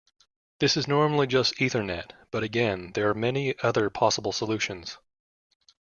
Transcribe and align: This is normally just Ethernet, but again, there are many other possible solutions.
This 0.59 0.77
is 0.77 0.87
normally 0.87 1.27
just 1.27 1.57
Ethernet, 1.59 2.09
but 2.31 2.41
again, 2.41 2.89
there 2.95 3.07
are 3.09 3.13
many 3.13 3.53
other 3.59 3.91
possible 3.91 4.31
solutions. 4.31 4.97